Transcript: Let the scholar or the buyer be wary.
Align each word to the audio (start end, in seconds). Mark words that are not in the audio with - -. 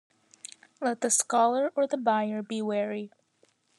Let 0.81 1.01
the 1.01 1.11
scholar 1.11 1.71
or 1.75 1.85
the 1.85 1.95
buyer 1.95 2.41
be 2.41 2.59
wary. 2.59 3.11